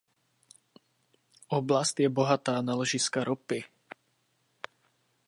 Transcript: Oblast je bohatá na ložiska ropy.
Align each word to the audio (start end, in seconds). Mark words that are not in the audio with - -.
Oblast 1.57 1.95
je 2.03 2.09
bohatá 2.17 2.55
na 2.61 2.73
ložiska 2.79 3.19
ropy. 3.29 3.59